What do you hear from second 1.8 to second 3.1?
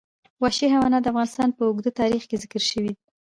تاریخ کې ذکر شوي دي.